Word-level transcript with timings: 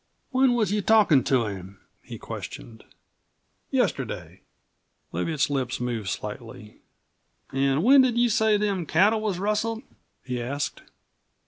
"When 0.31 0.55
was 0.55 0.71
you 0.71 0.81
talkin' 0.81 1.23
to 1.25 1.45
him?" 1.45 1.79
he 2.01 2.17
questioned. 2.17 2.83
"Yesterday." 3.69 4.41
Leviatt's 5.13 5.47
lips 5.47 5.79
moved 5.79 6.09
slightly. 6.09 6.79
"An' 7.53 7.83
when 7.83 8.01
did 8.01 8.17
you 8.17 8.27
say 8.29 8.57
them 8.57 8.87
cattle 8.87 9.21
was 9.21 9.37
rustled?" 9.37 9.83
he 10.23 10.41
asked. 10.41 10.81